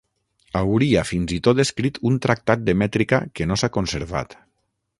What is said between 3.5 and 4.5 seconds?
no s'ha conservat.